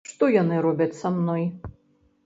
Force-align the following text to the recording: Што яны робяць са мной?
Што 0.11 0.29
яны 0.35 0.63
робяць 0.67 0.89
са 1.03 1.15
мной? 1.21 1.49